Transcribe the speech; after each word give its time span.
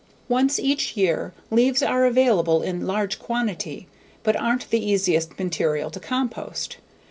Once 0.27 0.57
each 0.57 0.97
year, 0.97 1.31
leaves 1.51 1.83
are 1.83 2.05
available 2.05 2.63
in 2.63 2.87
large 2.87 3.19
quantity, 3.19 3.85
but 4.23 4.35
aren't 4.35 4.67
the 4.71 4.83
easiest 4.83 5.37
material 5.37 5.91
to 5.91 5.99
compost. 5.99 6.77